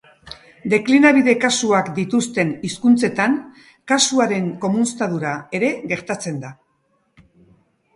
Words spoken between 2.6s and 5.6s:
hizkuntzetan, kasuaren komunztadura